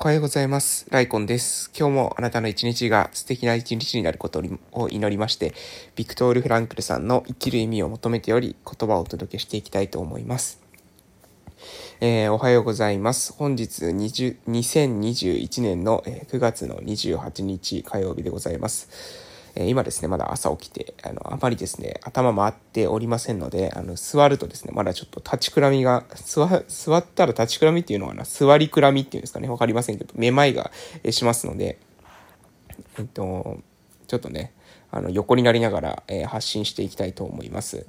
[0.00, 0.86] はようございます。
[0.90, 1.72] ライコンです。
[1.76, 4.40] 今日もあなたの一日が素敵な一日になること
[4.70, 5.54] を祈りまして、
[5.96, 10.60] ビクトール・フランクルさんの生きる意味を求めており、言葉をお届けしていきたいと思います。
[12.00, 13.32] えー、おはようございます。
[13.32, 19.27] 本日20 2021年の9月の28日火曜日でございます。
[19.60, 30.70] え今ですね、まだ朝起きて、あの、あまりですね、頭回っておりませんので、あの、座るとですね、まだちょっと立ちくらみが、座、座ったら立ちくらみっていうのはな、座りくらみっていうんですかね、わかりませんけど、めまいが
[31.10, 31.76] しますので、
[32.98, 33.58] えっと、
[34.06, 34.52] ちょっとね、
[34.92, 37.84] あの、横になりながら、えー、発信していきたいと思います。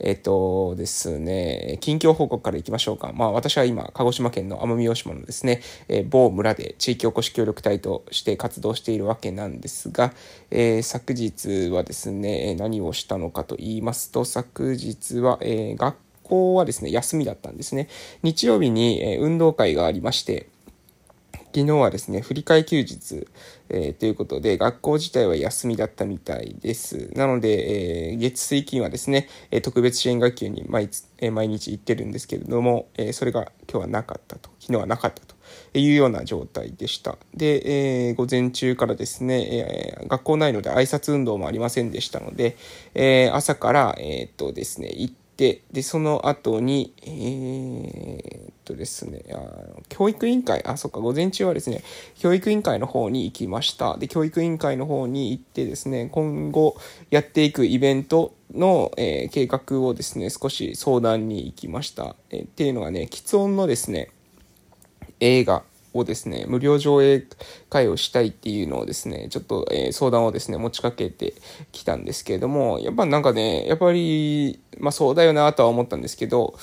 [0.00, 3.12] えっ、とですね、近況報告からいきましょうか。
[3.14, 10.12] まあ私は今、鹿児島県の奄美大島のですね、えー、某村で地域おこし協力隊として活動しているわけなんですが、
[10.50, 17.88] えー、昨日はですね、何をしたのかと言いますと、昨日は、え、学校はですね、休みだったんですね。
[18.22, 20.48] 日曜日に、え運動会がありまして、
[21.58, 23.26] 昨日はですね、振り替え休日、
[23.68, 27.10] えー、ということで、学校自体は休みだったみたいです。
[27.16, 35.34] なので、えー、月水金はですね、え特別支援学級に毎,、え、毎日行ってるんですけれども、え、それが今日はなかったと、昨日はなかったと。
[35.74, 37.16] いうような状態でした。
[37.34, 42.56] で、えー、午前中からですね、えー、学校内ので挨拶運動もありませんでしたので、
[42.94, 49.38] えー、朝から、え、っとですね、行って、で、その後に、えー、っとですね、あ
[49.88, 51.84] 教育委員会、あ、そっか、午前中はですね、
[52.18, 53.96] 教育委員会の方に行きました。
[53.96, 56.76] で、教育委員会の方に行ってですね、今後
[57.10, 62.16] やっていくイベントの、えー、計画をですね、少し相談に行きました。
[62.30, 64.10] えー、っていうのがね、既音のですね、
[65.20, 65.62] 映画
[65.94, 67.24] をですね、無料上映
[67.70, 71.34] 会をしたいっていうのをですね、ちょっと、えー、相談をですね、持ちかけて
[71.72, 76.58] きたんですけれども、やっぱなんかね、やっぱり、まあそうだよなとは思ったんですけど、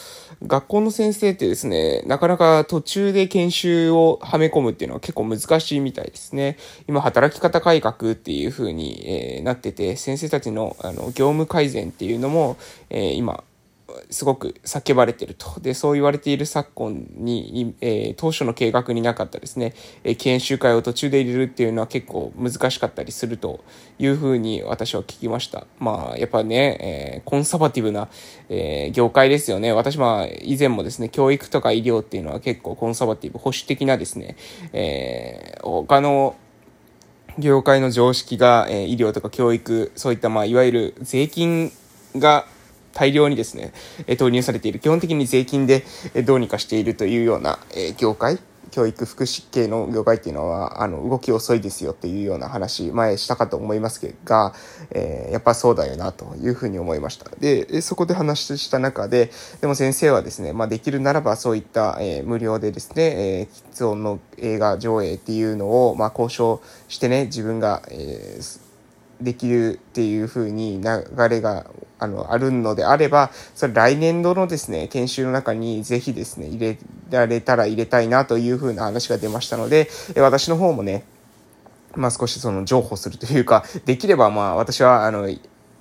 [0.45, 6.57] 学校の先生ってですね、なかなか途中で研修をはめ込むっていうのは結構難しいみたいですね。
[6.87, 12.57] 今、働き方改革っていう風に、え、なってて、先生たちのあの業務改善っていうのも、
[12.89, 13.43] え、今、
[14.09, 15.59] すごく叫ばれてると。
[15.59, 19.73] で、そう言われている昨今に、えー、当初の計画になかったですね、
[20.03, 23.63] えー、研修会を途中で入れるっていうのは結構難しかったりすると
[23.99, 25.67] いうふうに私は聞きました。
[25.79, 28.09] まあ、やっぱね、えー、コンサバティブな、
[28.49, 29.71] えー、業界ですよね。
[29.71, 34.35] 私は以前もですね、教育とか医療っていうのは結構コンサバティブ、保守的なですね、
[34.73, 36.35] えー、他の
[37.37, 41.71] 業界の常識が、えー、医療とか教育、そういった、まあ、いわゆる税金
[42.15, 42.47] が
[42.95, 43.73] 大量にですね、
[44.07, 45.83] え投入されている、基本的に税金で
[46.25, 48.39] どうにかしているというような、え業界、
[48.71, 54.51] 教育福祉系の業界っていうのは、あの、動き遅いですよっていうような話、前したかと思いますけど、
[54.91, 57.29] えー、やっぱそうだよなというふうに思いました。
[57.39, 63.03] で、そこで話した中で、でも先生はですね、まあ、できるならばそういった、えー、無料でですね、
[63.39, 68.64] えー、喫音の映画上映っていうのを、まあ、交渉してね、自分が、えー、
[69.21, 71.65] できるっていうふうに流れが
[71.99, 76.77] あの、あるのであれば、それ来年度のですね、研修の中にぜひですね、入れ
[77.09, 81.03] られたら入れたいなというふうな話が出ましたので、私の方もね、
[81.95, 85.29] まあ少しその譲歩するというか、できればまあ私はあの、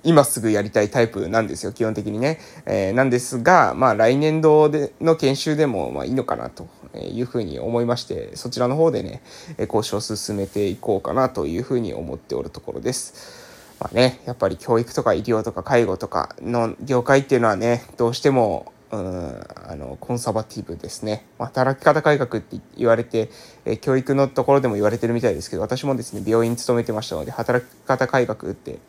[0.03, 2.39] 今すぐやりたいタイプなんですよ、基本的にね。
[2.65, 6.67] えー、なんですが、まあ来年度での研修でもまあいいのかなと
[7.01, 9.21] いうふうに思いまして、そちらの方でね、
[9.57, 13.45] 交渉を進めていこうかなというふうに思っておるところです。
[13.79, 21.25] まあね、やっぱり教育とか医療とか介護とかの業界っていうのはね、どうしても、うん、あの、コンサバティブですね。
[21.39, 23.29] 働き方改革って言われて、
[23.65, 28.79] え教育のところでも言われてるみたいですけど、私もですね、病院に勤めてましたので、働き方改革って、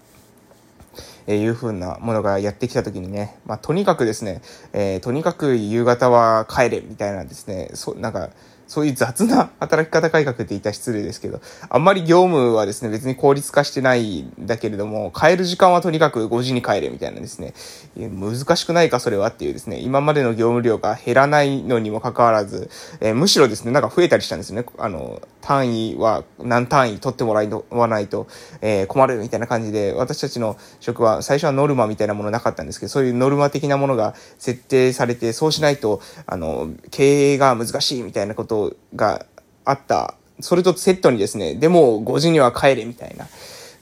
[1.26, 4.42] えいう風なものがやってきた時にね、まあ、とにかくですね、
[4.72, 8.30] えー、とにかく夕方は帰れみたいなですね、そ、なんか、
[8.66, 17.54] そういう雑な働き方改革って言ったら失礼ですけど、あんまり業務はですね、別に効率化してないんだけれども、帰る時間はとにかく5時に帰れみたいなですね、
[17.96, 22.68] 難しくないかそれはっていうですね、今までの業務量が減らないのにもかかわらず、
[23.00, 24.66] えー、むしろですね、なんか増えたりしたんですよね。
[24.78, 28.26] あの、単位は何単位取ってもらわないと、
[28.62, 39.24] えー、困るみたいな感じで、私たちの職は最初はノルマみたいなものなかったんですけど、そういうノルマ的なものが設定されて、そうしないと、あの、経営が難しいみたいなことが
[39.64, 40.16] あった。
[40.40, 43.28] それとセットにですね、でも5時には帰れみたいな。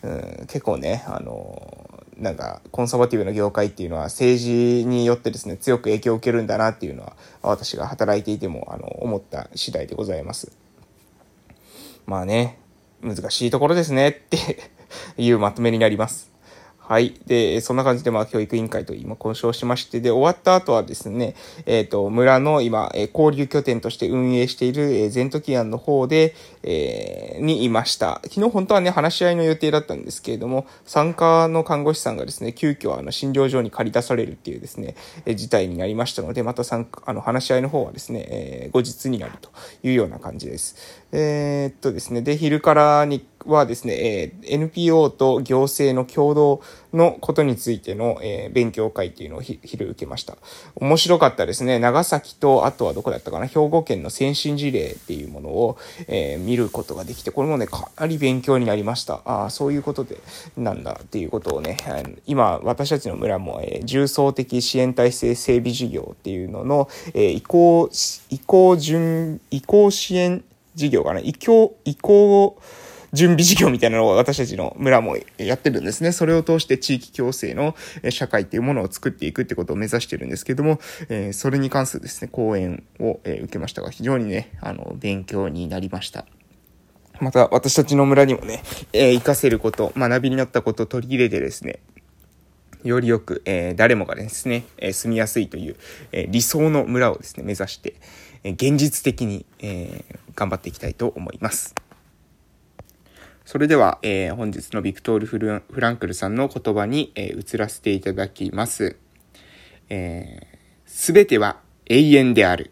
[0.03, 10.64] うん、結構ね、あの、なんかコンサバティブな業界っていうのは政治によってですね、強く影響を受けるんだなっていうのは、私が働いていても、あの、思った次第でございます。
[12.07, 12.59] まあね、
[13.03, 14.71] 難しいところですねって
[15.17, 16.34] いうまとめになります。
[16.87, 17.15] はい。
[17.27, 21.35] で、そんな感じで、まあ、教育委員会と今交渉しまして、で、終わった後はですね、
[21.65, 28.21] えっ、ー、と、村の今、え交流拠点として運営している、えー、ゼントキアンの方で、えー、にいました。
[28.25, 34.95] 昨日本当はね、話し合いの予定だったんですけれども、参加の看護師さんがですね、急遽、あの、診療所に借り出されるっていうですね、
[35.25, 39.49] え事態になりましたので、また参加、あの、話し合いの方はですね、え後日になると
[39.83, 40.77] いうような感じです。
[41.13, 46.63] えっとですね、で、昼からに、はですね、え NPO と行政の共同
[46.93, 50.37] のことについての、え勉強会っていうのを昼受けました。
[50.77, 51.79] 面白かったですね。
[51.79, 59.23] 長崎と、あとはどこだったかな、兵庫県の先進事例っていうものを、え見ることができて、これもね、かなり勉強になりました。
[59.25, 60.19] ああ、そういうことで、
[60.57, 61.77] なんだっていうことをね、
[62.27, 67.91] 今、私たちの村も、え重層的支援体制整備事業っていうのの、え移行、
[68.31, 70.45] 移行順、移行支援
[70.75, 72.59] 事業かな、移行、移行を、
[73.15, 76.13] 準備事業みたいなのを私たちの村もやってるんですね。
[76.13, 77.75] それを通して地域共生の
[78.11, 86.27] 社会っていうものを作っていくってことを目指してるんですけども、えそれに関するですね、講演を受けましたが、非常にね、あの、勉強になりました。
[87.21, 88.63] また、私たちの村にもね、
[88.93, 91.79] えー、活かせること、学びになったことを取り入れてですね、
[92.83, 95.77] よりよく、えー、誰もがですね、えー、住みやすいという、
[96.13, 97.95] え、理想の村をですね、目指して、
[98.43, 101.75] え現実的に、え頑張っていきたいと思います。
[103.45, 108.97] それでは、えー、本日のビクトールフ・ランクルさんの言葉に、えー、移らせていただきます。
[110.87, 112.71] す、べ、ては永遠である。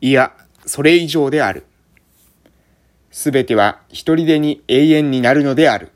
[0.00, 0.32] いや、
[0.64, 1.66] それ以上である。
[3.10, 5.92] すべては一人でに永遠になるのである。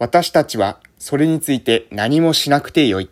[0.00, 3.10] 私たちはそれについて何もしなくてよい。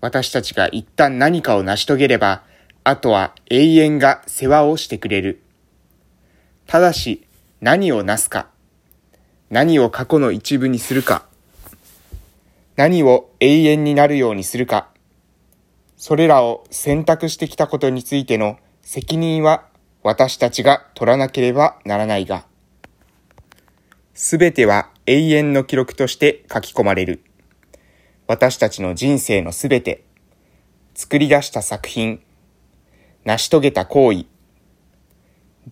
[0.00, 2.44] 私たちが一旦何かを成し遂げれば、
[2.82, 5.42] あとは永遠が世話をしてくれる。
[6.66, 7.23] ただし、
[7.64, 8.48] 何をなすか、
[9.48, 11.24] 何を過去の一部にするか、
[12.76, 14.90] 何を永遠になるようにするか、
[15.96, 19.64] それらを選択してきたことについての責任は
[20.02, 22.44] 私たちが取らなければならないが、
[24.12, 27.22] すべては永遠の記録として書き込まれる。
[28.26, 30.04] 私たちの人生のすべて、
[30.94, 32.20] 作り出した作品、
[33.24, 34.26] 成し遂げた行為、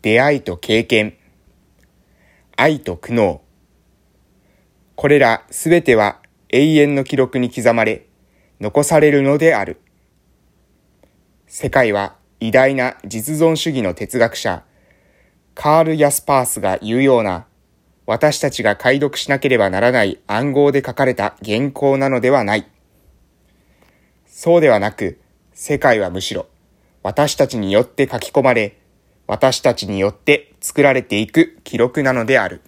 [0.00, 1.18] 出会いと経験、
[2.62, 3.40] 愛と苦悩。
[4.94, 8.06] これらすべては永遠の記録に刻まれ、
[8.60, 9.80] 残されるのである。
[11.48, 14.62] 世界は偉大な実存主義の哲学者、
[15.56, 17.46] カール・ヤスパースが言うような、
[18.06, 22.68] 私たちが解読しなければならない暗号で書かれた原稿なのではない。
[24.28, 25.18] そうではなく、
[25.52, 26.46] 世界はむしろ、
[27.02, 28.78] 私たちによって書き込まれ、
[29.26, 32.60] 私たちによって作られていく記録なのである。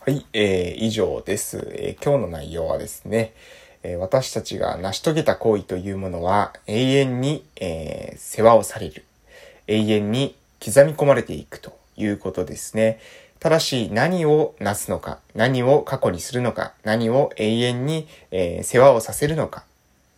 [0.00, 3.34] はい、えー、以上です、えー、今日の内容はですね、
[3.82, 9.04] えー、私たちが成し遂げた行為というものは永遠に、えー、世話をされる。
[9.66, 13.00] 永遠に刻み込まれていくということですね。
[13.38, 19.65] ただし何をなすのか、何を過去にするのか、何を永遠に、えー、世話をさせるのか、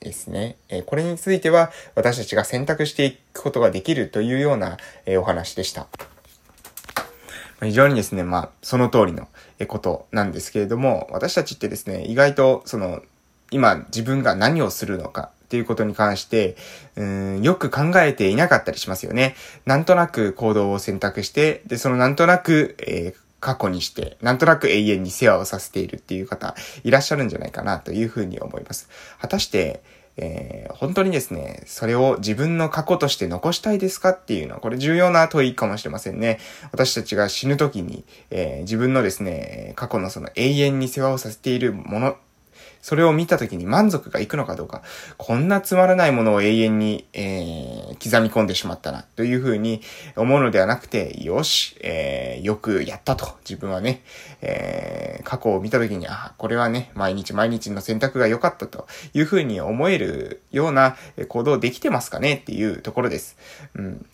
[0.00, 0.56] ですね。
[0.68, 5.86] えこれについては私たちが選択していくことができるというような、えお話でした。
[7.60, 9.28] 非常にですね、まあ、その通りの
[9.66, 13.02] ことなんですけれども、私たちってですね、意外と、その、
[13.50, 16.56] 今自分が何をするのかっていうことに関して、
[16.96, 19.34] うん、よく考えていなかったりしますよね。
[19.64, 26.54] なんとなく行動を選択して、で、そのなんとなく、えー過去にして、なんとなく永遠に世話をさせているっていう方、
[26.85, 28.88] いらっしゃるんじゃないかなというふうに思います。
[29.21, 29.83] 果たして、
[30.21, 36.40] えー、本当にですね、それを自分の過去として残したいですかっていうのは、これ重要な問いかもしれませんね。
[36.73, 42.16] 私たちが死ぬ時に、えー、自分のですね、過去のその永遠に世話をさせているもの
[42.80, 44.82] それを見た時に満足がいくのかどうか、
[45.16, 49.82] こんなつまらないものを永遠に、えー、刻み込んでしまったな、というふうに
[50.16, 54.02] 思うのではなくて、よし、えー、よくやったと、自分はね、
[54.40, 58.87] えー、過去を見た時に、あ、これはね、毎日毎日の選択が良かったと。
[59.14, 60.97] いうふうに思えるような
[61.28, 62.35] 行動できてますかね？
[62.35, 63.37] っていうところです。
[63.75, 64.06] うん。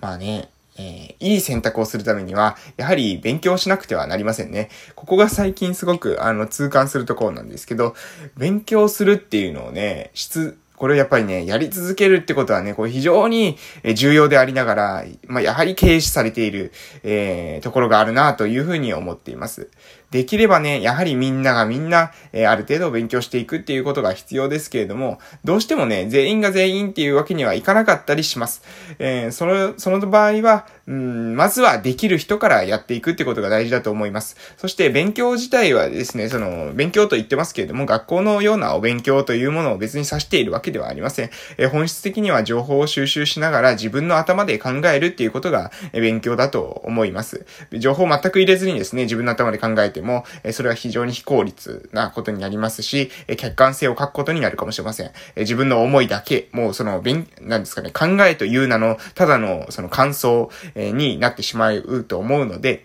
[0.00, 4.70] まあね、えー、いい選択をするためには、やはり勉強しなくてはなりませんね。
[4.94, 7.94] ここが最近すごく、あの、痛感するところなんですけど、
[8.36, 13.56] 勉強するっていうのをね、質、これをやっぱりね、やり続けるってことはね、これ非常に
[13.94, 16.72] 重要でありながら、まあ、やはり軽視されている、
[17.04, 19.70] えー、ところがあるなというふうに思っています。
[20.12, 28.62] できればね、やはりみんながみんな、えー、ある程度勉強していくっていうことが必要ですけれども、どうしてもね、全員が全員っていうわけにはいかなかったりします。
[28.98, 34.36] えー、その、その場合は、うん、まずはできる人からやっていくってことが大事だと思います。
[34.58, 41.30] そして勉強自体はですね、その、勉強と言ってますけれども、学校のようなお勉強というものを別に指しているわけではありません。
[41.56, 47.46] えー、本質的には情報を収集しながら自分の頭で考えるっていうことが、え勉強だと思います。
[47.72, 55.10] 情報を全く入れずにですね、自分の頭で考えても、えそれは非常に非効率なことになりますし、え客観性を欠くことになるかもしれません。
[55.36, 62.84] え自分の思いだけ、もうその、勉、なんですかね、考えという名の、ただのその感想、えになってしまうと思うので、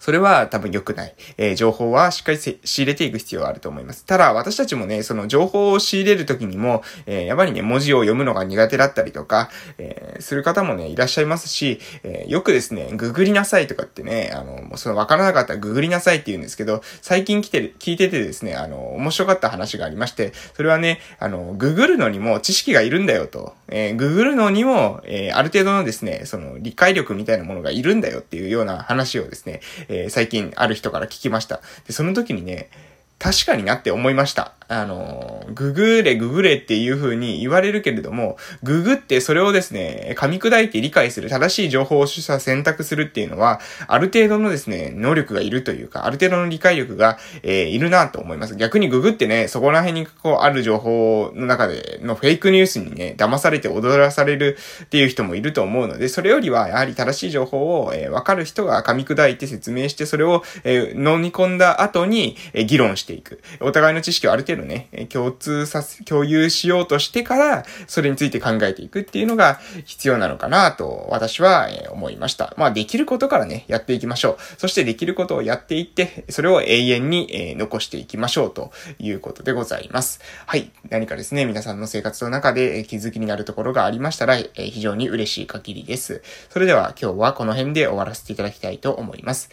[0.00, 1.14] それは多分良くない。
[1.36, 4.04] えー、情報はしっかり仕入れていく必要があると思います。
[4.06, 31.60] ただ、私たちもね、その情報を仕入れるときにも、えー、やっぱりね、文字を読むのが苦手だったりとか、えー、する方もね、いらっしゃいますし、えよくですね、ググりなさいとかってね、あの、もうそのわからなかったらググりなさいって言うんですけど、最近来てる、聞いててですね、あの、面白かった話がありまして、それはね、あの、ググるのにも知識がいるんだよと、えググるのにも、えある程度のですね、その理解力みたいなものがいるんだよっていうような話をですね、え最近ある人から聞きました。
[31.86, 32.70] で、その時にね、
[33.18, 34.54] 確かになって思いました。
[34.70, 48.54] あの、ググれ、ググれっていう風に言われるけれども、ググってそれをですね、噛み砕いて理解する、正しい情報を取捨選択するっていうのは、ある程度のですね、能力がいるというか、ある程度の理解力が、えー、いるなと思います。
[48.54, 63.40] 逆にググってね、そこら辺にこう、ある情報の中でのフェイクニュースにね、騙されて踊らされるっていう人もいると思うので、それよりは、やはり正しい情報を、えー、わかる人が噛み砕いて説明して、それを、えー、飲み込んだ後に、えー、議論していく。
[63.58, 72.54] お互いの知識をある程度ね、共通させ、共有しようとしてから、それについて考えていくっていうのが必要なのかなと、私は思いました。
[72.56, 74.36] まあ、できることからね、やっていきましょう。
[74.58, 80.20] そしてできることをやっていって、それを永遠に残していきましょうということでございます。
[80.46, 80.70] はい。
[80.88, 86.22] 何かですね、皆さんの生活の中で気づきになるところがありましたら、非常に嬉しい限りです。
[86.50, 89.50] それでは今日はこの辺で終わらせていただきたいと思います。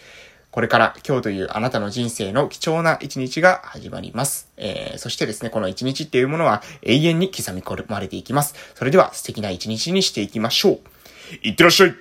[0.51, 4.49] これから今日というあなたの人生の貴重な一日が始まります。
[4.57, 8.55] えー、そしてですね、この一日っていうものは永遠に刻み込まれていきます。
[8.75, 10.79] それでは素敵な一日にしていきましょう。
[11.43, 11.95] いってらっしゃい